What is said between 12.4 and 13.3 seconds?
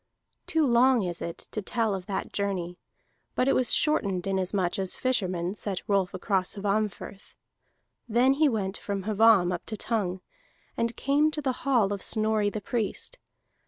the Priest.